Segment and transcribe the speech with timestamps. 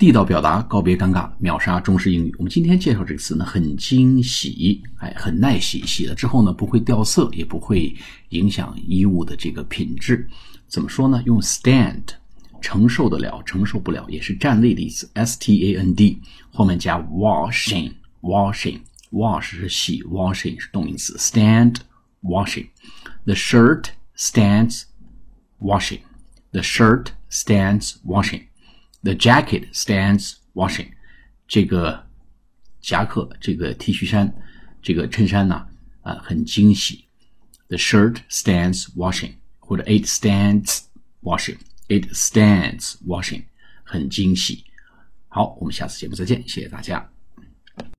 [0.00, 2.34] 地道表达，告别尴尬，秒杀中式英语。
[2.38, 7.94] 我们今天介绍这个词呢，很惊喜，哎，很耐洗，洗了之后呢，不会掉色，也不会
[8.30, 10.26] 影响衣物的这个品质。
[10.66, 11.22] 怎么说呢？
[11.26, 12.04] 用 stand，
[12.62, 15.10] 承受得了，承受不了，也是站立的意思。
[15.12, 16.18] S T A N D
[16.50, 21.76] 后面加 washing，washing，wash 是洗，washing 是动名词，stand
[22.22, 22.68] washing。
[23.26, 24.84] The shirt stands
[25.60, 26.00] washing.
[26.52, 28.44] The shirt stands washing.
[29.02, 30.88] The jacket stands washing，
[31.48, 32.06] 这个
[32.80, 34.32] 夹克、这个 T 恤衫、
[34.82, 35.66] 这个衬衫呢，
[36.02, 37.06] 啊，很惊喜。
[37.68, 40.80] The shirt stands washing，或者 it stands
[41.22, 43.44] washing，it stands washing，
[43.84, 44.64] 很惊喜。
[45.28, 47.10] 好，我们下次节目再见，谢谢大家。